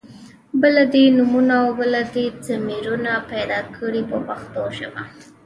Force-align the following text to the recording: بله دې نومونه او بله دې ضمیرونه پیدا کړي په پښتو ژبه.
بله 0.61 0.83
دې 0.93 1.03
نومونه 1.17 1.53
او 1.63 1.69
بله 1.79 2.01
دې 2.13 2.25
ضمیرونه 2.47 3.11
پیدا 3.31 3.59
کړي 3.75 4.01
په 4.09 4.17
پښتو 4.27 4.61
ژبه. 4.77 5.03